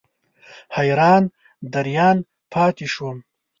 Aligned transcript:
حیران 0.75 1.23
دریان 1.73 2.17
پاتې 2.51 2.85
شوم. 2.93 3.17